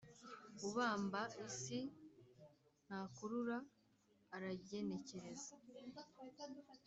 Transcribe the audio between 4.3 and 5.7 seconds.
aragenekereza